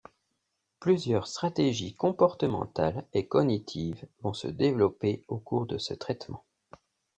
Plusieurs 0.79 1.27
stratégies 1.27 1.93
comportementales 1.93 3.05
et 3.13 3.27
cognitives 3.27 4.07
vont 4.23 4.33
se 4.33 4.47
développer 4.47 5.23
au 5.27 5.37
cours 5.37 5.67
de 5.67 5.77
ce 5.77 5.93
traitement. 5.93 6.43